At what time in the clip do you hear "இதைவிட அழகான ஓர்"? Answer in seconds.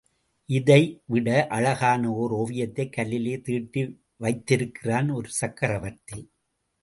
0.45-2.31